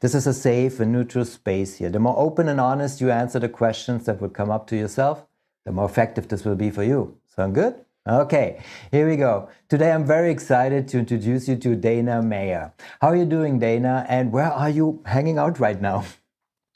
This 0.00 0.14
is 0.14 0.26
a 0.26 0.34
safe 0.34 0.78
and 0.78 0.92
neutral 0.92 1.24
space 1.24 1.76
here. 1.76 1.88
The 1.88 1.98
more 1.98 2.18
open 2.18 2.48
and 2.48 2.60
honest 2.60 3.00
you 3.00 3.10
answer 3.10 3.38
the 3.38 3.48
questions 3.48 4.04
that 4.04 4.20
would 4.20 4.34
come 4.34 4.50
up 4.50 4.66
to 4.66 4.76
yourself, 4.76 5.26
the 5.64 5.72
more 5.72 5.86
effective 5.86 6.28
this 6.28 6.44
will 6.44 6.54
be 6.54 6.70
for 6.70 6.82
you. 6.82 7.16
Sound 7.34 7.54
good? 7.54 7.74
Okay, 8.06 8.62
here 8.92 9.08
we 9.08 9.16
go. 9.16 9.48
Today 9.68 9.90
I'm 9.90 10.06
very 10.06 10.30
excited 10.30 10.86
to 10.88 10.98
introduce 10.98 11.48
you 11.48 11.56
to 11.56 11.74
Dana 11.74 12.22
Mayer. 12.22 12.72
How 13.00 13.08
are 13.08 13.16
you 13.16 13.24
doing, 13.24 13.58
Dana? 13.58 14.06
And 14.08 14.32
where 14.32 14.52
are 14.52 14.70
you 14.70 15.02
hanging 15.06 15.38
out 15.38 15.58
right 15.58 15.80
now? 15.80 16.04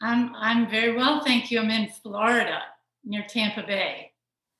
I'm 0.02 0.34
I'm 0.34 0.68
very 0.70 0.96
well, 0.96 1.22
thank 1.22 1.50
you. 1.50 1.60
I'm 1.60 1.70
in 1.70 1.88
Florida, 2.02 2.62
near 3.04 3.24
Tampa 3.28 3.62
Bay. 3.62 4.09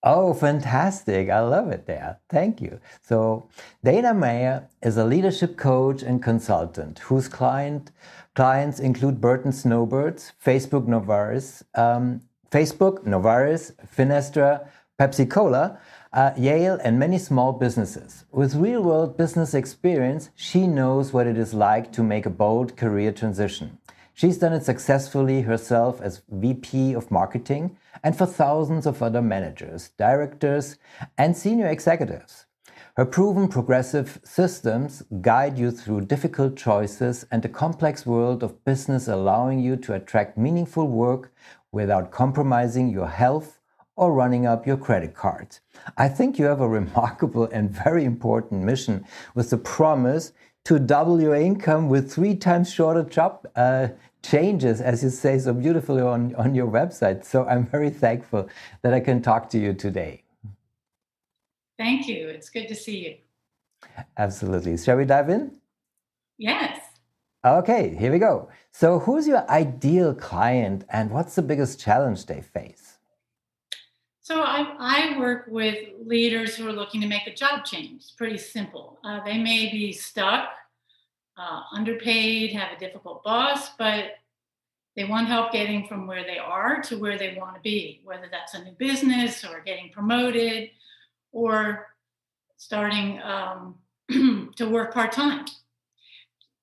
Oh, 0.03 0.33
fantastic. 0.33 1.29
I 1.29 1.41
love 1.41 1.71
it 1.71 1.87
there. 1.87 2.21
Thank 2.31 2.63
you. 2.63 2.81
So, 3.03 3.49
Dana 3.85 4.15
Mayer 4.15 4.67
is 4.83 4.97
a 4.97 5.05
leadership 5.05 5.59
coach 5.59 6.03
and 6.03 6.23
consultant 6.23 7.01
whose 7.01 7.29
client 7.29 7.91
clients 8.35 8.81
include 8.81 9.21
Burton 9.21 9.53
Snowboards, 9.53 10.33
Facebook 10.43 10.87
Novartis, 10.87 11.63
um, 11.75 12.23
Facebook, 12.51 13.05
Novartis, 13.05 13.73
Finastra, 13.95 14.67
Pepsi 14.99 15.29
Cola, 15.29 15.79
uh, 16.15 16.33
Yale, 16.37 16.79
and 16.83 16.99
many 16.99 17.19
small 17.19 17.53
businesses. 17.53 18.25
With 18.33 18.55
real 18.55 18.83
world 18.83 19.19
business 19.19 19.53
experience, 19.53 20.31
she 20.35 20.67
knows 20.67 21.13
what 21.13 21.27
it 21.27 21.37
is 21.37 21.53
like 21.53 21.93
to 21.93 22.03
make 22.03 22.25
a 22.25 22.31
bold 22.31 22.77
career 22.77 23.13
transition. 23.13 23.79
She's 24.15 24.39
done 24.39 24.53
it 24.53 24.65
successfully 24.65 25.43
herself 25.43 26.01
as 26.01 26.23
VP 26.29 26.95
of 26.95 27.11
marketing 27.11 27.77
and 28.03 28.17
for 28.17 28.27
thousands 28.27 28.87
of 28.87 29.03
other 29.03 29.23
managers, 29.23 29.91
directors, 29.99 30.77
and 31.17 31.37
senior 31.37 31.67
executives. 31.69 32.47
Her 32.97 33.05
proven 33.05 33.49
progressive 33.49 34.21
systems 34.25 35.03
guide 35.21 35.59
you 35.59 35.71
through 35.71 36.03
difficult 36.03 36.57
choices 36.57 37.25
and 37.31 37.43
the 37.43 37.49
complex 37.49 38.05
world 38.05 38.43
of 38.43 38.65
business, 38.65 39.09
allowing 39.09 39.61
you 39.61 39.77
to 39.77 39.95
attract 39.95 40.37
meaningful 40.37 40.89
work 40.89 41.33
without 41.73 42.11
compromising 42.11 42.91
your 42.91 43.09
health 43.09 43.59
or 43.97 44.13
running 44.13 44.45
up 44.45 44.67
your 44.67 44.77
credit 44.77 45.15
card. 45.15 45.59
I 45.97 46.09
think 46.09 46.39
you 46.39 46.47
have 46.47 46.61
a 46.61 46.69
remarkable 46.69 47.45
and 47.45 47.71
very 47.71 48.05
important 48.05 48.65
mission 48.65 49.05
with 49.35 49.51
the 49.51 49.59
promise 49.59 50.33
to 50.65 50.79
double 50.79 51.21
your 51.21 51.35
income 51.35 51.89
with 51.89 52.13
three 52.13 52.35
times 52.35 52.73
shorter 52.73 53.03
job 53.03 53.47
uh, 53.57 53.89
changes, 54.23 54.81
as 54.81 55.03
you 55.03 55.11
say 55.11 55.39
so 55.39 55.53
beautifully 55.53 56.03
on, 56.03 56.35
on 56.37 56.55
your 56.55 56.67
website. 56.67 57.25
So 57.25 57.47
I'm 57.47 57.67
very 57.67 57.91
thankful 57.91 58.49
that 58.83 58.93
I 58.93 59.01
can 59.01 59.23
talk 59.23 59.49
to 59.51 59.59
you 59.59 59.73
today. 59.73 60.25
Thank 61.79 62.09
you. 62.09 62.29
It's 62.29 62.51
good 62.51 62.69
to 62.69 62.75
see 62.75 62.99
you. 63.07 63.17
Absolutely. 64.19 64.77
Shall 64.77 64.97
we 64.97 65.07
dive 65.07 65.31
in? 65.31 65.57
Yes. 66.37 66.79
Okay, 67.45 67.97
here 67.99 68.13
we 68.13 68.19
go. 68.19 68.51
So, 68.71 68.99
who's 68.99 69.27
your 69.27 69.49
ideal 69.51 70.15
client 70.15 70.85
and 70.91 71.11
what's 71.11 71.35
the 71.35 71.43
biggest 71.43 71.81
challenge 71.81 72.27
they 72.27 72.43
face? 72.43 72.90
So, 74.31 74.43
I, 74.43 74.77
I 74.79 75.19
work 75.19 75.47
with 75.49 75.89
leaders 76.07 76.55
who 76.55 76.69
are 76.69 76.73
looking 76.73 77.01
to 77.01 77.09
make 77.09 77.27
a 77.27 77.35
job 77.35 77.65
change. 77.65 78.15
Pretty 78.17 78.39
simple. 78.39 79.01
Uh, 79.03 79.25
they 79.25 79.37
may 79.37 79.73
be 79.73 79.93
stuck 79.93 80.51
uh, 81.37 81.63
underpaid, 81.73 82.53
have 82.53 82.71
a 82.71 82.79
difficult 82.79 83.25
boss, 83.25 83.71
but 83.77 84.19
they 84.95 85.03
want 85.03 85.27
help 85.27 85.51
getting 85.51 85.89
from 85.89 86.07
where 86.07 86.23
they 86.23 86.39
are 86.39 86.81
to 86.83 86.97
where 86.97 87.19
they 87.19 87.37
want 87.37 87.57
to 87.57 87.61
be, 87.61 88.03
whether 88.05 88.29
that's 88.31 88.55
a 88.55 88.63
new 88.63 88.71
business 88.71 89.45
or 89.45 89.63
getting 89.67 89.91
promoted 89.91 90.71
or 91.33 91.89
starting 92.57 93.21
um, 93.23 93.75
to 94.55 94.69
work 94.71 94.95
part 94.95 95.11
time. 95.11 95.45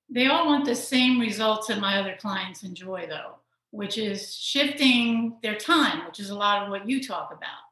They 0.09 0.27
all 0.27 0.45
want 0.45 0.63
the 0.63 0.73
same 0.73 1.19
results 1.19 1.67
that 1.67 1.81
my 1.81 1.99
other 1.99 2.15
clients 2.17 2.63
enjoy, 2.63 3.07
though, 3.09 3.36
which 3.71 3.97
is 3.97 4.35
shifting 4.35 5.37
their 5.43 5.55
time, 5.55 6.05
which 6.05 6.19
is 6.19 6.29
a 6.29 6.35
lot 6.35 6.63
of 6.63 6.69
what 6.69 6.87
you 6.87 7.05
talk 7.05 7.31
about. 7.31 7.67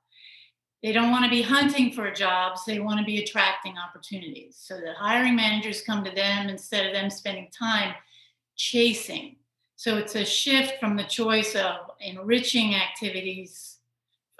They 0.83 0.91
don't 0.91 1.09
want 1.09 1.23
to 1.23 1.31
be 1.31 1.41
hunting 1.41 1.91
for 1.91 2.11
jobs, 2.11 2.63
they 2.65 2.79
want 2.79 2.99
to 2.99 3.05
be 3.05 3.23
attracting 3.23 3.75
opportunities 3.77 4.55
so 4.59 4.75
that 4.75 4.95
hiring 4.97 5.35
managers 5.35 5.81
come 5.81 6.03
to 6.03 6.11
them 6.11 6.47
instead 6.47 6.85
of 6.85 6.93
them 6.93 7.09
spending 7.09 7.49
time 7.49 7.95
chasing. 8.55 9.37
So 9.77 9.97
it's 9.97 10.15
a 10.15 10.23
shift 10.23 10.79
from 10.79 10.95
the 10.95 11.03
choice 11.03 11.55
of 11.55 11.91
enriching 11.99 12.75
activities, 12.75 13.79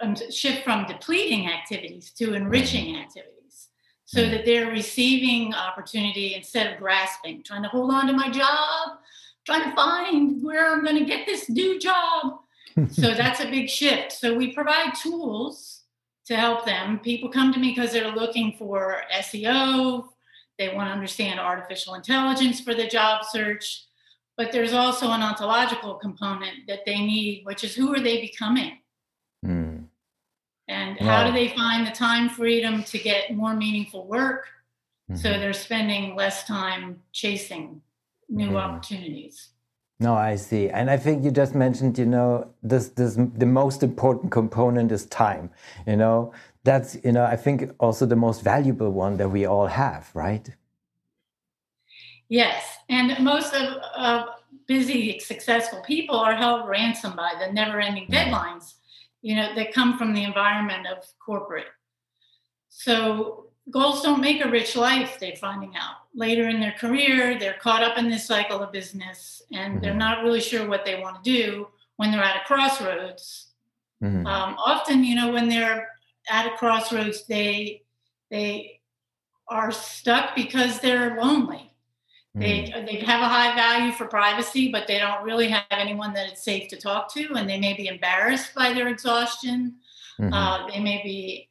um, 0.01 0.15
shift 0.29 0.63
from 0.63 0.85
depleting 0.85 1.47
activities 1.49 2.11
to 2.11 2.33
enriching 2.35 2.95
activities 2.95 3.69
so 4.05 4.29
that 4.29 4.45
they're 4.45 4.69
receiving 4.69 5.53
opportunity 5.53 6.35
instead 6.35 6.71
of 6.71 6.79
grasping, 6.79 7.41
trying 7.43 7.63
to 7.63 7.69
hold 7.69 7.91
on 7.91 8.05
to 8.07 8.13
my 8.13 8.29
job, 8.29 8.99
trying 9.45 9.69
to 9.69 9.75
find 9.75 10.43
where 10.43 10.73
I'm 10.73 10.83
going 10.83 10.97
to 10.97 11.05
get 11.05 11.25
this 11.25 11.49
new 11.49 11.79
job. 11.79 12.39
so 12.91 13.13
that's 13.13 13.39
a 13.39 13.49
big 13.49 13.69
shift. 13.69 14.11
So 14.11 14.35
we 14.35 14.53
provide 14.53 14.93
tools 14.95 15.83
to 16.25 16.35
help 16.35 16.65
them. 16.65 16.99
People 16.99 17.29
come 17.29 17.53
to 17.53 17.59
me 17.59 17.69
because 17.73 17.91
they're 17.91 18.11
looking 18.11 18.55
for 18.57 19.03
SEO, 19.13 20.07
they 20.57 20.73
want 20.73 20.87
to 20.87 20.93
understand 20.93 21.39
artificial 21.39 21.93
intelligence 21.93 22.59
for 22.59 22.73
the 22.73 22.87
job 22.87 23.23
search. 23.25 23.85
But 24.37 24.51
there's 24.51 24.73
also 24.73 25.11
an 25.11 25.21
ontological 25.21 25.95
component 25.95 26.67
that 26.67 26.79
they 26.85 26.97
need, 26.97 27.45
which 27.45 27.63
is 27.63 27.75
who 27.75 27.93
are 27.93 27.99
they 27.99 28.19
becoming? 28.19 28.79
Mm. 29.45 29.85
And 30.67 30.97
wow. 30.99 31.07
how 31.07 31.27
do 31.27 31.33
they 31.33 31.49
find 31.49 31.85
the 31.85 31.91
time 31.91 32.29
freedom 32.29 32.83
to 32.83 32.97
get 32.97 33.33
more 33.33 33.53
meaningful 33.53 34.07
work 34.07 34.47
mm-hmm. 35.09 35.21
so 35.21 35.29
they're 35.29 35.53
spending 35.53 36.15
less 36.15 36.45
time 36.45 37.01
chasing 37.11 37.81
new 38.29 38.51
mm. 38.51 38.55
opportunities? 38.55 39.49
No, 39.99 40.13
I 40.13 40.35
see. 40.35 40.69
And 40.69 40.89
I 40.89 40.97
think 40.97 41.23
you 41.23 41.31
just 41.31 41.55
mentioned, 41.55 41.97
you 41.97 42.05
know, 42.05 42.49
this 42.61 42.89
this 42.89 43.15
the 43.15 43.45
most 43.45 43.81
important 43.81 44.31
component 44.31 44.91
is 44.91 45.05
time. 45.05 45.49
You 45.87 45.95
know, 45.95 46.33
that's 46.63 46.97
you 47.03 47.13
know, 47.13 47.23
I 47.23 47.37
think 47.37 47.71
also 47.79 48.05
the 48.05 48.15
most 48.15 48.41
valuable 48.43 48.91
one 48.91 49.17
that 49.17 49.29
we 49.29 49.45
all 49.45 49.67
have, 49.67 50.09
right? 50.13 50.49
Yes, 52.27 52.77
and 52.89 53.23
most 53.23 53.53
of 53.53 53.77
uh, 53.95 54.25
busy, 54.67 55.19
successful 55.19 55.81
people 55.85 56.17
are 56.17 56.35
held 56.35 56.67
ransom 56.67 57.15
by 57.15 57.33
the 57.39 57.53
never-ending 57.53 58.07
mm. 58.07 58.13
deadlines, 58.13 58.73
you 59.21 59.35
know, 59.35 59.53
that 59.55 59.73
come 59.73 59.97
from 59.97 60.13
the 60.13 60.23
environment 60.23 60.87
of 60.87 61.05
corporate. 61.23 61.67
So 62.69 63.44
goals 63.69 64.01
don't 64.01 64.21
make 64.21 64.43
a 64.43 64.49
rich 64.49 64.75
life. 64.75 65.17
They're 65.19 65.35
finding 65.35 65.75
out 65.75 66.05
later 66.15 66.47
in 66.47 66.59
their 66.59 66.71
career, 66.73 67.37
they're 67.37 67.53
caught 67.53 67.83
up 67.83 67.97
in 67.97 68.09
this 68.09 68.25
cycle 68.25 68.61
of 68.61 68.71
business 68.71 69.43
and 69.51 69.73
mm-hmm. 69.73 69.83
they're 69.83 69.93
not 69.93 70.23
really 70.23 70.41
sure 70.41 70.67
what 70.67 70.85
they 70.85 70.99
want 70.99 71.21
to 71.21 71.31
do 71.31 71.67
when 71.97 72.11
they're 72.11 72.23
at 72.23 72.41
a 72.41 72.45
crossroads. 72.45 73.47
Mm-hmm. 74.01 74.25
Um, 74.25 74.55
often, 74.57 75.03
you 75.03 75.15
know, 75.15 75.31
when 75.31 75.49
they're 75.49 75.89
at 76.29 76.47
a 76.47 76.57
crossroads, 76.57 77.25
they 77.27 77.83
they 78.31 78.81
are 79.47 79.71
stuck 79.71 80.35
because 80.35 80.79
they're 80.79 81.21
lonely. 81.21 81.71
They 82.33 82.63
mm-hmm. 82.63 82.85
they 82.85 82.95
have 82.97 83.21
a 83.21 83.27
high 83.27 83.55
value 83.55 83.93
for 83.93 84.05
privacy, 84.05 84.69
but 84.71 84.87
they 84.87 84.99
don't 84.99 85.23
really 85.23 85.47
have 85.47 85.63
anyone 85.71 86.13
that 86.13 86.29
it's 86.29 86.43
safe 86.43 86.67
to 86.69 86.77
talk 86.77 87.13
to, 87.13 87.33
and 87.35 87.49
they 87.49 87.59
may 87.59 87.73
be 87.73 87.87
embarrassed 87.87 88.53
by 88.53 88.73
their 88.73 88.89
exhaustion. 88.89 89.75
Mm-hmm. 90.19 90.33
Uh, 90.33 90.67
they 90.67 90.79
may 90.79 91.01
be 91.03 91.49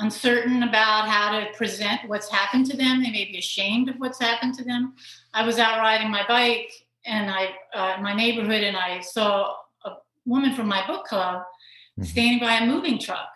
uncertain 0.00 0.62
about 0.62 1.08
how 1.08 1.38
to 1.38 1.52
present 1.56 2.00
what's 2.06 2.28
happened 2.28 2.66
to 2.66 2.76
them. 2.76 3.02
They 3.02 3.10
may 3.10 3.26
be 3.26 3.38
ashamed 3.38 3.88
of 3.88 3.96
what's 3.96 4.20
happened 4.20 4.54
to 4.54 4.64
them. 4.64 4.94
I 5.34 5.44
was 5.46 5.58
out 5.58 5.78
riding 5.78 6.10
my 6.10 6.24
bike 6.26 6.72
and 7.04 7.30
I, 7.30 7.50
uh, 7.74 7.94
in 7.96 8.02
my 8.02 8.14
neighborhood, 8.14 8.62
and 8.62 8.76
I 8.76 9.00
saw 9.00 9.54
a 9.84 9.92
woman 10.26 10.54
from 10.54 10.68
my 10.68 10.86
book 10.86 11.06
club 11.06 11.42
mm-hmm. 11.42 12.04
standing 12.04 12.40
by 12.40 12.56
a 12.56 12.66
moving 12.66 12.98
truck. 12.98 13.28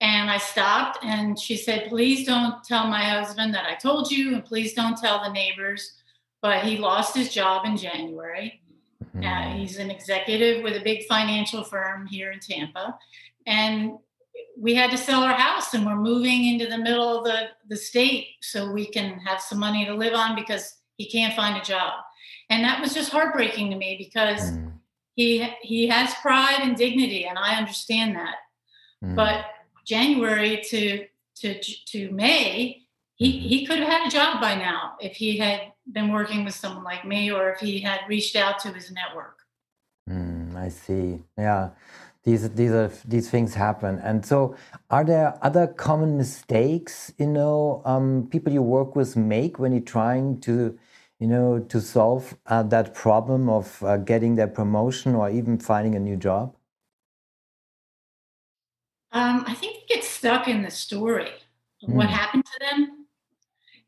And 0.00 0.30
I 0.30 0.38
stopped 0.38 0.98
and 1.02 1.38
she 1.38 1.56
said, 1.56 1.88
Please 1.88 2.26
don't 2.26 2.62
tell 2.64 2.86
my 2.86 3.02
husband 3.02 3.54
that 3.54 3.64
I 3.64 3.74
told 3.74 4.10
you, 4.10 4.34
and 4.34 4.44
please 4.44 4.74
don't 4.74 4.98
tell 4.98 5.22
the 5.22 5.32
neighbors. 5.32 5.92
But 6.42 6.64
he 6.64 6.76
lost 6.76 7.16
his 7.16 7.32
job 7.32 7.64
in 7.64 7.76
January. 7.76 8.60
Mm-hmm. 9.16 9.24
Uh, 9.24 9.58
he's 9.58 9.78
an 9.78 9.90
executive 9.90 10.62
with 10.62 10.76
a 10.76 10.84
big 10.84 11.06
financial 11.06 11.64
firm 11.64 12.06
here 12.06 12.30
in 12.30 12.40
Tampa. 12.40 12.98
And 13.46 13.98
we 14.58 14.74
had 14.74 14.90
to 14.90 14.96
sell 14.96 15.22
our 15.22 15.34
house 15.34 15.74
and 15.74 15.84
we're 15.84 15.96
moving 15.96 16.46
into 16.46 16.66
the 16.66 16.78
middle 16.78 17.18
of 17.18 17.24
the, 17.24 17.48
the 17.68 17.76
state 17.76 18.28
so 18.40 18.72
we 18.72 18.86
can 18.86 19.18
have 19.20 19.40
some 19.40 19.58
money 19.58 19.84
to 19.84 19.94
live 19.94 20.14
on 20.14 20.34
because 20.34 20.78
he 20.96 21.08
can't 21.08 21.34
find 21.34 21.56
a 21.56 21.64
job. 21.64 21.92
And 22.48 22.64
that 22.64 22.80
was 22.80 22.94
just 22.94 23.12
heartbreaking 23.12 23.70
to 23.70 23.76
me 23.76 23.96
because 23.98 24.52
mm. 24.52 24.72
he 25.14 25.48
he 25.62 25.88
has 25.88 26.14
pride 26.22 26.60
and 26.60 26.76
dignity, 26.76 27.24
and 27.24 27.38
I 27.38 27.56
understand 27.56 28.16
that. 28.16 28.36
Mm. 29.04 29.16
But 29.16 29.44
January 29.84 30.62
to 30.68 31.06
to 31.36 31.60
to 31.60 32.10
May, 32.12 32.82
he 33.16 33.32
mm-hmm. 33.32 33.48
he 33.48 33.66
could 33.66 33.80
have 33.80 33.88
had 33.88 34.06
a 34.06 34.10
job 34.10 34.40
by 34.40 34.54
now 34.54 34.94
if 35.00 35.16
he 35.16 35.38
had 35.38 35.72
been 35.92 36.12
working 36.12 36.44
with 36.44 36.54
someone 36.54 36.84
like 36.84 37.04
me, 37.04 37.32
or 37.32 37.50
if 37.50 37.58
he 37.58 37.80
had 37.80 38.00
reached 38.08 38.36
out 38.36 38.60
to 38.60 38.68
his 38.72 38.92
network. 38.92 39.38
Mm, 40.08 40.54
I 40.56 40.68
see. 40.68 41.24
Yeah 41.36 41.70
these 42.26 42.50
these 42.50 42.72
are 42.72 42.90
these 43.04 43.30
things 43.30 43.54
happen 43.54 44.00
and 44.00 44.26
so 44.26 44.54
are 44.90 45.04
there 45.04 45.38
other 45.42 45.68
common 45.68 46.16
mistakes 46.18 47.12
you 47.18 47.26
know 47.26 47.80
um, 47.84 48.26
people 48.30 48.52
you 48.52 48.60
work 48.60 48.96
with 48.96 49.16
make 49.16 49.60
when 49.60 49.72
you're 49.72 49.92
trying 49.98 50.38
to 50.40 50.76
you 51.20 51.28
know 51.28 51.60
to 51.60 51.80
solve 51.80 52.36
uh, 52.46 52.64
that 52.64 52.94
problem 52.94 53.48
of 53.48 53.82
uh, 53.84 53.96
getting 53.98 54.34
their 54.34 54.48
promotion 54.48 55.14
or 55.14 55.30
even 55.30 55.56
finding 55.56 55.94
a 55.94 56.00
new 56.00 56.16
job 56.16 56.52
um, 59.12 59.44
i 59.46 59.54
think 59.54 59.76
they 59.76 59.94
get 59.94 60.04
stuck 60.04 60.48
in 60.48 60.62
the 60.62 60.70
story 60.70 61.30
of 61.82 61.88
mm. 61.88 61.94
what 61.94 62.08
hmm. 62.08 62.12
happened 62.12 62.44
to 62.44 62.58
them 62.66 63.06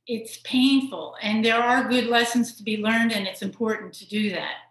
it's 0.06 0.38
painful 0.44 1.16
and 1.20 1.44
there 1.44 1.60
are 1.60 1.88
good 1.88 2.06
lessons 2.06 2.54
to 2.54 2.62
be 2.62 2.76
learned 2.76 3.10
and 3.12 3.26
it's 3.26 3.42
important 3.42 3.92
to 3.92 4.08
do 4.08 4.30
that 4.30 4.67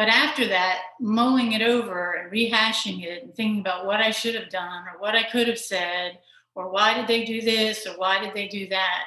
but 0.00 0.08
after 0.08 0.48
that, 0.48 0.78
mulling 0.98 1.52
it 1.52 1.60
over 1.60 2.12
and 2.12 2.32
rehashing 2.32 3.04
it 3.04 3.22
and 3.22 3.34
thinking 3.34 3.60
about 3.60 3.84
what 3.84 4.00
I 4.00 4.12
should 4.12 4.34
have 4.34 4.48
done 4.48 4.84
or 4.88 4.98
what 4.98 5.14
I 5.14 5.24
could 5.24 5.46
have 5.46 5.58
said 5.58 6.20
or 6.54 6.72
why 6.72 6.94
did 6.94 7.06
they 7.06 7.26
do 7.26 7.42
this 7.42 7.86
or 7.86 7.98
why 7.98 8.18
did 8.18 8.32
they 8.32 8.48
do 8.48 8.66
that 8.68 9.02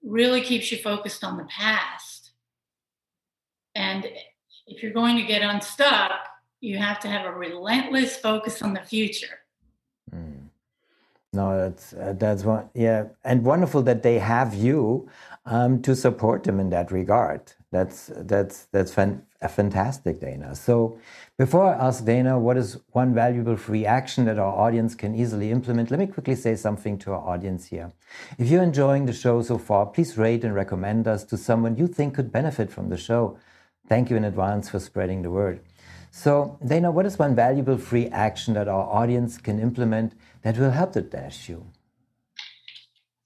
really 0.00 0.40
keeps 0.40 0.70
you 0.70 0.78
focused 0.78 1.24
on 1.24 1.38
the 1.38 1.44
past. 1.46 2.30
And 3.74 4.06
if 4.68 4.80
you're 4.80 4.92
going 4.92 5.16
to 5.16 5.24
get 5.24 5.42
unstuck, 5.42 6.12
you 6.60 6.78
have 6.78 7.00
to 7.00 7.08
have 7.08 7.26
a 7.26 7.32
relentless 7.32 8.16
focus 8.16 8.62
on 8.62 8.74
the 8.74 8.82
future. 8.82 9.40
Mm. 10.14 10.50
No, 11.32 11.58
that's 11.58 11.94
uh, 11.94 12.14
that's 12.16 12.44
one. 12.44 12.70
Yeah, 12.74 13.06
and 13.24 13.44
wonderful 13.44 13.82
that 13.82 14.04
they 14.04 14.20
have 14.20 14.54
you 14.54 15.08
um, 15.46 15.82
to 15.82 15.96
support 15.96 16.44
them 16.44 16.60
in 16.60 16.70
that 16.70 16.92
regard. 16.92 17.54
That's 17.72 18.10
that's 18.14 18.66
that's 18.66 18.92
fan, 18.92 19.22
fantastic, 19.48 20.20
Dana. 20.20 20.54
So, 20.54 20.98
before 21.38 21.74
I 21.74 21.86
ask 21.88 22.04
Dana 22.04 22.38
what 22.38 22.58
is 22.58 22.76
one 22.90 23.14
valuable 23.14 23.56
free 23.56 23.86
action 23.86 24.26
that 24.26 24.38
our 24.38 24.52
audience 24.52 24.94
can 24.94 25.14
easily 25.14 25.50
implement, 25.50 25.90
let 25.90 25.98
me 25.98 26.06
quickly 26.06 26.34
say 26.34 26.54
something 26.54 26.98
to 26.98 27.12
our 27.12 27.26
audience 27.26 27.64
here. 27.64 27.90
If 28.38 28.50
you're 28.50 28.62
enjoying 28.62 29.06
the 29.06 29.14
show 29.14 29.40
so 29.40 29.56
far, 29.56 29.86
please 29.86 30.18
rate 30.18 30.44
and 30.44 30.54
recommend 30.54 31.08
us 31.08 31.24
to 31.24 31.38
someone 31.38 31.78
you 31.78 31.86
think 31.86 32.14
could 32.14 32.30
benefit 32.30 32.70
from 32.70 32.90
the 32.90 32.98
show. 32.98 33.38
Thank 33.88 34.10
you 34.10 34.16
in 34.16 34.24
advance 34.24 34.68
for 34.68 34.78
spreading 34.78 35.22
the 35.22 35.30
word. 35.30 35.60
So, 36.10 36.58
Dana, 36.62 36.90
what 36.90 37.06
is 37.06 37.18
one 37.18 37.34
valuable 37.34 37.78
free 37.78 38.08
action 38.08 38.52
that 38.52 38.68
our 38.68 38.84
audience 38.84 39.38
can 39.38 39.58
implement 39.58 40.12
that 40.42 40.58
will 40.58 40.72
help 40.72 40.92
the 40.92 41.00
dash 41.00 41.48
you? 41.48 41.64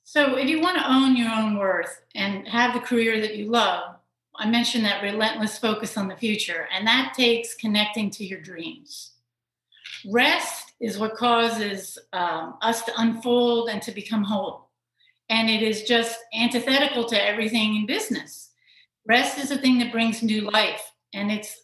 So, 0.04 0.36
if 0.36 0.48
you 0.48 0.60
want 0.60 0.78
to 0.78 0.88
own 0.88 1.16
your 1.16 1.32
own 1.32 1.58
worth 1.58 2.00
and 2.14 2.46
have 2.46 2.74
the 2.74 2.80
career 2.80 3.20
that 3.20 3.36
you 3.36 3.50
love, 3.50 3.95
I 4.38 4.48
mentioned 4.48 4.84
that 4.84 5.02
relentless 5.02 5.58
focus 5.58 5.96
on 5.96 6.08
the 6.08 6.16
future, 6.16 6.68
and 6.72 6.86
that 6.86 7.14
takes 7.16 7.54
connecting 7.54 8.10
to 8.10 8.24
your 8.24 8.40
dreams. 8.40 9.12
Rest 10.10 10.72
is 10.80 10.98
what 10.98 11.16
causes 11.16 11.98
um, 12.12 12.56
us 12.60 12.82
to 12.84 12.92
unfold 13.00 13.68
and 13.68 13.80
to 13.82 13.92
become 13.92 14.24
whole. 14.24 14.68
And 15.28 15.50
it 15.50 15.62
is 15.62 15.82
just 15.82 16.18
antithetical 16.34 17.04
to 17.06 17.22
everything 17.22 17.76
in 17.76 17.86
business. 17.86 18.50
Rest 19.06 19.38
is 19.38 19.50
a 19.50 19.58
thing 19.58 19.78
that 19.78 19.92
brings 19.92 20.22
new 20.22 20.42
life, 20.42 20.92
and 21.14 21.30
it's 21.32 21.56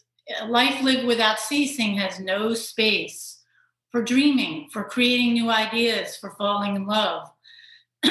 life 0.46 0.82
lived 0.82 1.06
without 1.06 1.38
ceasing 1.38 1.96
has 1.96 2.20
no 2.20 2.54
space 2.54 3.40
for 3.90 4.02
dreaming, 4.02 4.68
for 4.72 4.84
creating 4.84 5.34
new 5.34 5.50
ideas, 5.50 6.16
for 6.16 6.30
falling 6.30 6.76
in 6.76 6.86
love. 6.86 7.30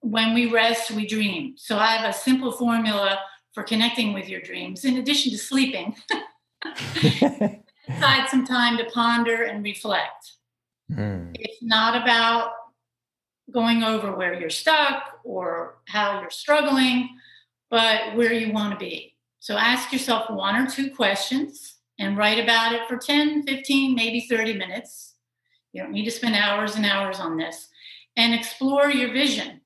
when 0.00 0.34
we 0.34 0.46
rest, 0.46 0.90
we 0.90 1.06
dream. 1.06 1.54
So 1.56 1.78
I 1.78 1.86
have 1.86 2.08
a 2.08 2.16
simple 2.16 2.52
formula 2.52 3.18
for 3.56 3.62
connecting 3.62 4.12
with 4.12 4.28
your 4.28 4.42
dreams, 4.42 4.84
in 4.84 4.98
addition 4.98 5.32
to 5.32 5.38
sleeping. 5.38 5.96
Aside 7.88 8.28
some 8.28 8.44
time 8.44 8.76
to 8.76 8.84
ponder 8.92 9.44
and 9.44 9.64
reflect. 9.64 10.32
Mm. 10.92 11.34
It's 11.34 11.62
not 11.62 12.00
about 12.00 12.50
going 13.50 13.82
over 13.82 14.14
where 14.14 14.38
you're 14.38 14.50
stuck 14.50 15.04
or 15.24 15.78
how 15.88 16.20
you're 16.20 16.28
struggling, 16.28 17.08
but 17.70 18.14
where 18.14 18.34
you 18.34 18.52
want 18.52 18.74
to 18.74 18.78
be. 18.78 19.16
So 19.40 19.56
ask 19.56 19.90
yourself 19.90 20.28
one 20.28 20.56
or 20.56 20.70
two 20.70 20.90
questions 20.90 21.76
and 21.98 22.18
write 22.18 22.38
about 22.38 22.74
it 22.74 22.82
for 22.86 22.98
10, 22.98 23.44
15, 23.44 23.94
maybe 23.94 24.26
30 24.28 24.52
minutes. 24.52 25.14
You 25.72 25.82
don't 25.82 25.92
need 25.92 26.04
to 26.04 26.10
spend 26.10 26.34
hours 26.34 26.74
and 26.76 26.84
hours 26.84 27.20
on 27.20 27.38
this. 27.38 27.68
And 28.18 28.34
explore 28.34 28.90
your 28.90 29.14
vision. 29.14 29.62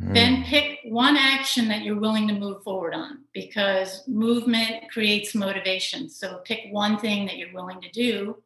Then 0.00 0.42
mm. 0.42 0.44
pick 0.44 0.80
one 0.84 1.16
action 1.16 1.68
that 1.68 1.82
you're 1.82 1.98
willing 1.98 2.26
to 2.28 2.34
move 2.34 2.62
forward 2.62 2.94
on 2.94 3.20
because 3.32 4.06
movement 4.08 4.90
creates 4.90 5.34
motivation. 5.34 6.08
So 6.10 6.40
pick 6.44 6.66
one 6.72 6.98
thing 6.98 7.26
that 7.26 7.36
you're 7.36 7.54
willing 7.54 7.80
to 7.80 7.90
do 7.90 8.42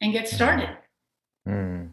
and 0.00 0.12
get 0.12 0.28
started. 0.28 0.76
Mm. 1.48 1.90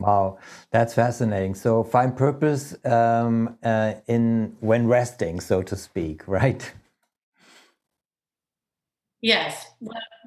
Wow, 0.00 0.38
that's 0.70 0.94
fascinating. 0.94 1.54
So 1.54 1.82
find 1.82 2.16
purpose 2.16 2.76
um, 2.84 3.56
uh, 3.62 3.94
in 4.06 4.56
when 4.60 4.86
resting, 4.86 5.40
so 5.40 5.62
to 5.62 5.76
speak, 5.76 6.26
right? 6.28 6.72
Yes, 9.20 9.66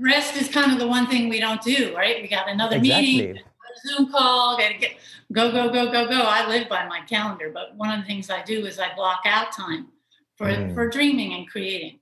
rest 0.01 0.35
is 0.35 0.49
kind 0.49 0.73
of 0.73 0.79
the 0.79 0.87
one 0.87 1.07
thing 1.07 1.29
we 1.29 1.39
don't 1.39 1.61
do, 1.61 1.95
right? 1.95 2.21
We 2.21 2.27
got 2.27 2.49
another 2.49 2.75
exactly. 2.75 3.17
meeting, 3.17 3.39
Zoom 3.87 4.11
call, 4.11 4.57
gotta 4.57 4.77
get 4.77 4.97
go, 5.31 5.51
go, 5.51 5.69
go, 5.69 5.91
go, 5.91 6.07
go. 6.07 6.21
I 6.21 6.47
live 6.47 6.69
by 6.69 6.87
my 6.87 7.01
calendar, 7.01 7.49
but 7.53 7.75
one 7.75 7.91
of 7.91 8.01
the 8.01 8.07
things 8.07 8.29
I 8.29 8.43
do 8.43 8.65
is 8.65 8.79
I 8.79 8.93
block 8.95 9.21
out 9.25 9.51
time 9.51 9.87
for 10.35 10.47
mm. 10.47 10.73
for 10.73 10.89
dreaming 10.89 11.33
and 11.33 11.47
creating. 11.49 11.99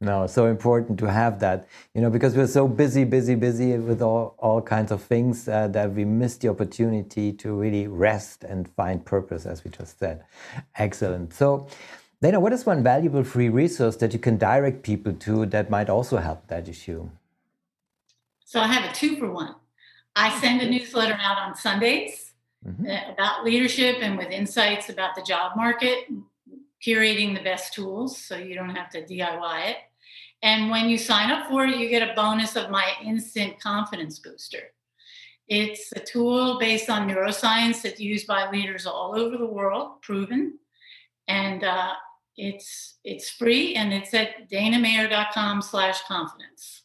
No, 0.00 0.24
it's 0.24 0.34
so 0.34 0.46
important 0.46 0.98
to 0.98 1.10
have 1.10 1.38
that, 1.40 1.66
you 1.94 2.02
know, 2.02 2.10
because 2.10 2.36
we're 2.36 2.46
so 2.46 2.68
busy, 2.68 3.04
busy, 3.04 3.34
busy 3.36 3.78
with 3.78 4.02
all, 4.02 4.34
all 4.38 4.60
kinds 4.60 4.92
of 4.92 5.02
things 5.02 5.48
uh, 5.48 5.68
that 5.68 5.92
we 5.92 6.04
miss 6.04 6.36
the 6.36 6.48
opportunity 6.48 7.32
to 7.32 7.54
really 7.54 7.86
rest 7.86 8.44
and 8.44 8.68
find 8.68 9.02
purpose, 9.04 9.46
as 9.46 9.64
we 9.64 9.70
just 9.70 9.98
said. 9.98 10.24
Excellent. 10.76 11.32
So, 11.32 11.68
Dana, 12.20 12.38
what 12.38 12.52
is 12.52 12.66
one 12.66 12.82
valuable 12.82 13.24
free 13.24 13.48
resource 13.48 13.96
that 13.96 14.12
you 14.12 14.18
can 14.18 14.36
direct 14.36 14.82
people 14.82 15.14
to 15.14 15.46
that 15.46 15.70
might 15.70 15.88
also 15.88 16.18
help 16.18 16.48
that 16.48 16.68
issue? 16.68 17.08
So, 18.44 18.60
I 18.60 18.66
have 18.66 18.90
a 18.90 18.92
two 18.92 19.16
for 19.16 19.30
one. 19.30 19.54
I 20.14 20.38
send 20.38 20.60
a 20.60 20.68
newsletter 20.68 21.16
out 21.18 21.38
on 21.38 21.56
Sundays 21.56 22.23
mm-hmm. 22.66 22.86
Uh, 22.86 23.12
about 23.12 23.44
leadership 23.44 23.96
and 24.00 24.16
with 24.16 24.30
insights 24.30 24.88
about 24.88 25.14
the 25.14 25.22
job 25.22 25.52
market, 25.56 26.08
curating 26.84 27.34
the 27.36 27.42
best 27.42 27.72
tools 27.72 28.16
so 28.18 28.36
you 28.36 28.54
don't 28.54 28.74
have 28.74 28.90
to 28.90 29.04
DIY 29.04 29.70
it. 29.70 29.76
And 30.42 30.70
when 30.70 30.90
you 30.90 30.98
sign 30.98 31.30
up 31.30 31.48
for 31.48 31.64
it, 31.64 31.76
you 31.76 31.88
get 31.88 32.08
a 32.08 32.14
bonus 32.14 32.54
of 32.54 32.70
my 32.70 32.86
instant 33.02 33.58
confidence 33.60 34.18
booster. 34.18 34.72
It's 35.48 35.92
a 35.92 36.00
tool 36.00 36.58
based 36.58 36.88
on 36.90 37.08
neuroscience 37.08 37.82
that's 37.82 38.00
used 38.00 38.26
by 38.26 38.50
leaders 38.50 38.86
all 38.86 39.18
over 39.18 39.36
the 39.36 39.46
world, 39.46 40.02
proven. 40.02 40.58
And 41.28 41.64
uh, 41.64 41.92
it's 42.36 42.98
it's 43.04 43.30
free 43.30 43.74
and 43.74 43.92
it's 43.92 44.12
at 44.14 44.50
danamayer.com 44.50 45.62
slash 45.62 46.02
confidence. 46.02 46.83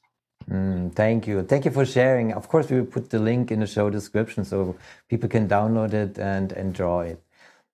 Mm, 0.50 0.96
thank 0.96 1.28
you. 1.28 1.44
Thank 1.44 1.66
you 1.66 1.72
for 1.72 1.86
sharing. 1.86 2.34
Of 2.34 2.48
course, 2.48 2.70
we 2.70 2.80
will 2.80 2.88
put 2.88 3.12
the 3.12 3.20
link 3.20 3.52
in 3.52 3.60
the 3.60 3.68
show 3.68 3.90
description 3.90 4.44
so 4.44 4.76
people 5.08 5.30
can 5.30 5.48
download 5.48 5.94
it 5.94 6.18
and 6.18 6.52
enjoy 6.54 7.08
it. 7.08 7.24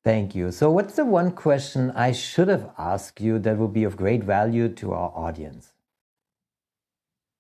Thank 0.03 0.36
you. 0.36 0.51
So, 0.51 0.70
what's 0.70 0.96
the 0.96 1.05
one 1.05 1.32
question 1.32 1.91
I 1.91 2.12
should 2.12 2.50
have 2.50 2.70
asked 2.77 3.22
you 3.22 3.39
that 3.39 3.58
would 3.58 3.74
be 3.74 3.86
of 3.86 3.96
great 3.96 4.24
value 4.24 4.67
to 4.70 4.94
our 4.94 5.12
audience? 5.15 5.72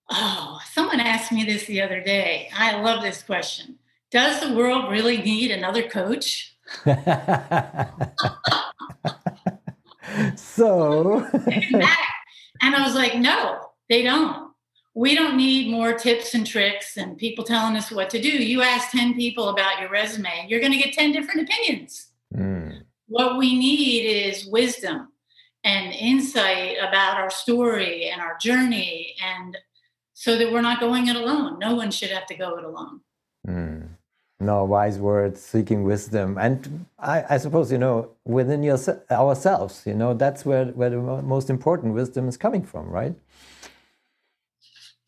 Oh, 0.09 0.59
someone 0.71 0.99
asked 0.99 1.31
me 1.31 1.43
this 1.43 1.65
the 1.65 1.81
other 1.81 2.01
day. 2.01 2.49
I 2.55 2.81
love 2.81 3.03
this 3.03 3.21
question. 3.21 3.77
Does 4.11 4.39
the 4.39 4.53
world 4.55 4.89
really 4.89 5.17
need 5.17 5.51
another 5.51 5.83
coach? 5.83 6.55
so, 10.35 11.27
and 12.61 12.75
I 12.75 12.81
was 12.83 12.95
like, 12.95 13.15
no, 13.17 13.59
they 13.89 14.01
don't 14.01 14.44
we 14.95 15.13
don't 15.13 15.35
need 15.35 15.69
more 15.69 15.93
tips 15.93 16.33
and 16.33 16.47
tricks 16.47 16.95
and 16.95 17.17
people 17.17 17.43
telling 17.43 17.75
us 17.75 17.91
what 17.91 18.09
to 18.09 18.21
do. 18.21 18.29
You 18.29 18.61
ask 18.61 18.91
10 18.91 19.13
people 19.13 19.49
about 19.49 19.81
your 19.81 19.89
resume, 19.89 20.45
you're 20.47 20.61
going 20.61 20.71
to 20.71 20.77
get 20.77 20.93
10 20.93 21.11
different 21.11 21.41
opinions. 21.41 22.07
Mm. 22.33 22.81
What 23.07 23.37
we 23.37 23.59
need 23.59 24.05
is 24.05 24.45
wisdom 24.47 25.09
and 25.65 25.93
insight 25.93 26.77
about 26.79 27.17
our 27.17 27.29
story 27.29 28.09
and 28.09 28.21
our 28.21 28.37
journey, 28.37 29.15
and 29.21 29.57
so 30.13 30.37
that 30.37 30.51
we're 30.51 30.61
not 30.61 30.79
going 30.79 31.07
it 31.07 31.15
alone. 31.15 31.59
No 31.59 31.75
one 31.75 31.91
should 31.91 32.11
have 32.11 32.25
to 32.27 32.35
go 32.35 32.57
it 32.57 32.63
alone. 32.63 33.01
Mm. 33.47 33.89
No, 34.39 34.63
wise 34.63 34.97
words, 34.99 35.41
seeking 35.41 35.83
wisdom. 35.83 36.37
And 36.37 36.85
I, 36.99 37.23
I 37.31 37.37
suppose, 37.37 37.71
you 37.71 37.77
know, 37.77 38.11
within 38.25 38.63
your, 38.63 38.77
ourselves, 39.09 39.83
you 39.85 39.93
know, 39.93 40.13
that's 40.13 40.45
where, 40.45 40.65
where 40.65 40.89
the 40.89 40.97
most 40.97 41.49
important 41.49 41.93
wisdom 41.93 42.27
is 42.27 42.37
coming 42.37 42.63
from, 42.63 42.89
right? 42.89 43.15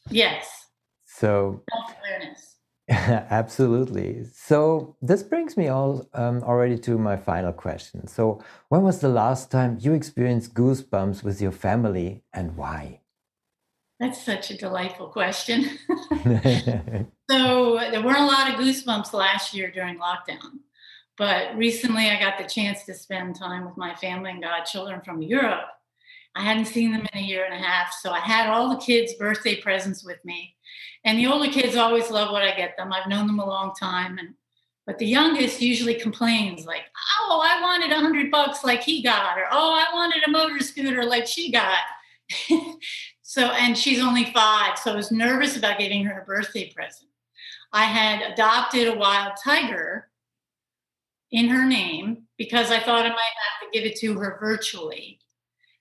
Yes. 0.09 0.67
So 1.05 1.63
Self 1.71 1.97
awareness. 1.99 2.55
absolutely. 2.89 4.23
So 4.33 4.95
this 5.01 5.21
brings 5.21 5.57
me 5.57 5.67
all 5.67 6.07
um, 6.13 6.41
already 6.43 6.77
to 6.79 6.97
my 6.97 7.17
final 7.17 7.51
question. 7.51 8.07
So 8.07 8.41
when 8.69 8.83
was 8.83 8.99
the 8.99 9.09
last 9.09 9.51
time 9.51 9.77
you 9.81 9.93
experienced 9.93 10.53
goosebumps 10.53 11.23
with 11.23 11.41
your 11.41 11.51
family 11.51 12.23
and 12.31 12.55
why? 12.55 13.01
That's 13.99 14.23
such 14.23 14.51
a 14.51 14.57
delightful 14.57 15.07
question. 15.07 15.63
so 17.29 17.79
there 17.91 18.03
weren't 18.03 18.19
a 18.19 18.25
lot 18.25 18.53
of 18.53 18.59
goosebumps 18.59 19.11
last 19.11 19.53
year 19.53 19.71
during 19.71 19.97
lockdown. 19.97 20.59
But 21.17 21.57
recently 21.57 22.07
I 22.09 22.19
got 22.19 22.37
the 22.37 22.47
chance 22.47 22.83
to 22.85 22.93
spend 22.93 23.35
time 23.35 23.65
with 23.65 23.75
my 23.75 23.95
family 23.95 24.29
and 24.29 24.41
godchildren 24.41 25.01
from 25.01 25.21
Europe. 25.21 25.65
I 26.37 26.41
hadn't 26.41 26.65
seen 26.65 26.91
them 26.91 27.07
in 27.11 27.19
a 27.19 27.23
year 27.23 27.45
and 27.45 27.53
a 27.53 27.57
half. 27.57 27.93
So 28.01 28.11
I 28.11 28.19
had 28.19 28.49
all 28.49 28.69
the 28.69 28.83
kids' 28.83 29.15
birthday 29.15 29.59
presents 29.59 30.05
with 30.05 30.23
me. 30.23 30.55
And 31.03 31.17
the 31.17 31.27
older 31.27 31.51
kids 31.51 31.75
always 31.75 32.11
love 32.11 32.31
what 32.31 32.43
I 32.43 32.55
get 32.55 32.77
them. 32.77 32.93
I've 32.93 33.09
known 33.09 33.27
them 33.27 33.39
a 33.39 33.45
long 33.45 33.73
time. 33.73 34.17
And 34.17 34.35
but 34.85 34.99
the 34.99 35.05
youngest 35.05 35.61
usually 35.61 35.95
complains 35.95 36.65
like, 36.65 36.83
oh, 37.21 37.41
I 37.43 37.61
wanted 37.61 37.91
a 37.91 37.99
hundred 37.99 38.31
bucks 38.31 38.63
like 38.63 38.83
he 38.83 39.03
got, 39.03 39.37
or 39.37 39.45
oh, 39.51 39.73
I 39.73 39.93
wanted 39.93 40.23
a 40.25 40.31
motor 40.31 40.59
scooter 40.59 41.03
like 41.03 41.27
she 41.27 41.51
got. 41.51 41.79
so 43.21 43.47
and 43.47 43.77
she's 43.77 43.99
only 43.99 44.25
five. 44.25 44.77
So 44.77 44.93
I 44.93 44.95
was 44.95 45.11
nervous 45.11 45.57
about 45.57 45.79
giving 45.79 46.05
her 46.05 46.21
a 46.21 46.25
birthday 46.25 46.71
present. 46.71 47.09
I 47.73 47.83
had 47.83 48.31
adopted 48.31 48.87
a 48.87 48.97
wild 48.97 49.33
tiger 49.43 50.07
in 51.31 51.49
her 51.49 51.65
name 51.65 52.23
because 52.37 52.71
I 52.71 52.79
thought 52.79 53.05
I 53.05 53.09
might 53.09 53.15
have 53.15 53.71
to 53.71 53.77
give 53.77 53.85
it 53.85 53.97
to 53.99 54.17
her 54.19 54.37
virtually. 54.39 55.19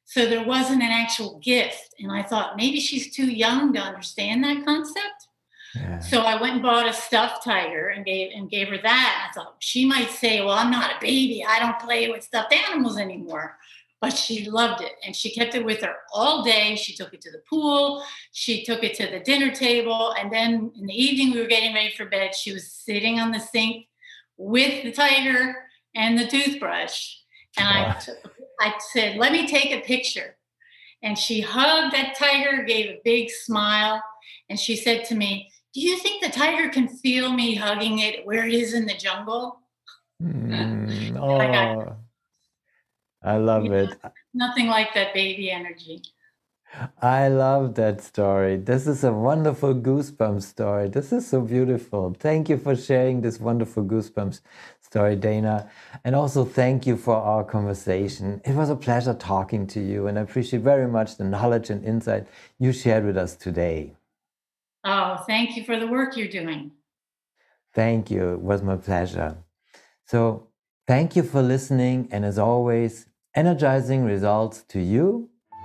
So 0.06 0.24
there 0.26 0.44
wasn't 0.44 0.82
an 0.82 0.90
actual 0.90 1.38
gift. 1.40 1.94
And 1.98 2.10
I 2.12 2.22
thought 2.22 2.56
maybe 2.56 2.80
she's 2.80 3.14
too 3.14 3.26
young 3.26 3.72
to 3.74 3.80
understand 3.80 4.42
that 4.44 4.64
concept. 4.64 5.28
Yeah. 5.74 5.98
So 5.98 6.20
I 6.20 6.40
went 6.40 6.54
and 6.54 6.62
bought 6.62 6.88
a 6.88 6.92
stuffed 6.92 7.44
tiger 7.44 7.88
and 7.88 8.06
gave 8.06 8.30
and 8.34 8.48
gave 8.48 8.68
her 8.68 8.78
that. 8.78 9.20
And 9.20 9.30
I 9.30 9.32
thought 9.34 9.56
she 9.58 9.84
might 9.84 10.10
say, 10.10 10.40
Well, 10.40 10.54
I'm 10.54 10.70
not 10.70 10.92
a 10.92 11.00
baby. 11.00 11.44
I 11.46 11.58
don't 11.58 11.78
play 11.80 12.08
with 12.08 12.22
stuffed 12.22 12.54
animals 12.54 12.96
anymore. 12.96 13.58
But 14.00 14.16
she 14.16 14.48
loved 14.48 14.82
it 14.82 14.92
and 15.04 15.16
she 15.16 15.34
kept 15.34 15.54
it 15.54 15.64
with 15.64 15.80
her 15.80 15.96
all 16.14 16.44
day. 16.44 16.76
She 16.76 16.94
took 16.94 17.12
it 17.12 17.20
to 17.22 17.32
the 17.32 17.42
pool, 17.48 18.04
she 18.30 18.62
took 18.64 18.84
it 18.84 18.94
to 18.94 19.06
the 19.06 19.20
dinner 19.20 19.50
table, 19.50 20.14
and 20.18 20.30
then 20.30 20.70
in 20.78 20.86
the 20.86 20.94
evening 20.94 21.32
we 21.32 21.40
were 21.40 21.48
getting 21.48 21.74
ready 21.74 21.92
for 21.96 22.04
bed. 22.04 22.34
She 22.34 22.52
was 22.52 22.70
sitting 22.70 23.18
on 23.18 23.32
the 23.32 23.40
sink 23.40 23.88
with 24.36 24.84
the 24.84 24.92
tiger 24.92 25.56
and 25.94 26.18
the 26.18 26.26
toothbrush. 26.26 27.16
And 27.58 27.66
I, 27.66 27.98
I 28.60 28.74
said, 28.92 29.16
let 29.16 29.32
me 29.32 29.46
take 29.46 29.72
a 29.72 29.80
picture. 29.80 30.36
And 31.02 31.18
she 31.18 31.40
hugged 31.40 31.94
that 31.94 32.16
tiger, 32.16 32.64
gave 32.64 32.86
a 32.86 33.00
big 33.04 33.30
smile, 33.30 34.02
and 34.48 34.58
she 34.58 34.76
said 34.76 35.04
to 35.06 35.14
me, 35.14 35.50
Do 35.74 35.80
you 35.80 35.98
think 35.98 36.22
the 36.22 36.30
tiger 36.30 36.68
can 36.68 36.88
feel 36.88 37.32
me 37.32 37.54
hugging 37.54 37.98
it 37.98 38.26
where 38.26 38.46
it 38.46 38.54
is 38.54 38.74
in 38.74 38.86
the 38.86 38.96
jungle? 38.96 39.60
Mm, 40.22 41.16
oh, 41.20 41.36
I, 41.36 41.46
got, 41.46 41.96
I 43.22 43.36
love 43.36 43.70
it. 43.70 43.90
Nothing 44.32 44.68
like 44.68 44.94
that 44.94 45.12
baby 45.14 45.50
energy. 45.50 46.02
I 47.00 47.28
love 47.28 47.74
that 47.76 48.02
story. 48.02 48.56
This 48.56 48.86
is 48.86 49.02
a 49.04 49.12
wonderful 49.12 49.74
goosebumps 49.74 50.42
story. 50.42 50.88
This 50.88 51.12
is 51.12 51.26
so 51.26 51.40
beautiful. 51.40 52.14
Thank 52.18 52.48
you 52.48 52.58
for 52.58 52.76
sharing 52.76 53.20
this 53.20 53.40
wonderful 53.40 53.84
goosebumps 53.84 54.40
story, 54.80 55.16
Dana. 55.16 55.70
And 56.04 56.14
also 56.14 56.44
thank 56.44 56.86
you 56.86 56.96
for 56.96 57.16
our 57.16 57.44
conversation. 57.44 58.40
It 58.44 58.54
was 58.54 58.68
a 58.68 58.76
pleasure 58.76 59.14
talking 59.14 59.66
to 59.68 59.80
you, 59.80 60.06
and 60.06 60.18
I 60.18 60.22
appreciate 60.22 60.62
very 60.62 60.86
much 60.86 61.16
the 61.16 61.24
knowledge 61.24 61.70
and 61.70 61.84
insight 61.84 62.26
you 62.58 62.72
shared 62.72 63.04
with 63.04 63.16
us 63.16 63.36
today. 63.36 63.94
Oh, 64.84 65.22
thank 65.26 65.56
you 65.56 65.64
for 65.64 65.78
the 65.78 65.86
work 65.86 66.16
you're 66.16 66.28
doing. 66.28 66.72
Thank 67.74 68.10
you. 68.10 68.34
It 68.34 68.40
was 68.40 68.62
my 68.62 68.76
pleasure. 68.76 69.38
So, 70.04 70.48
thank 70.86 71.16
you 71.16 71.22
for 71.22 71.42
listening. 71.42 72.08
And 72.10 72.24
as 72.24 72.38
always, 72.38 73.06
energizing 73.34 74.04
results 74.04 74.62
to 74.68 74.80
you 74.80 75.30